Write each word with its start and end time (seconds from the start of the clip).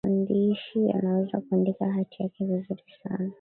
mwandishi 0.07 0.91
anaweza 0.91 1.41
kuandika 1.41 1.91
hati 1.91 2.23
yake 2.23 2.45
vizuri 2.45 2.83
sana 3.03 3.29